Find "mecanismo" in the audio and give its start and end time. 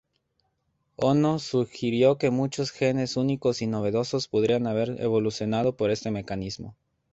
6.09-6.75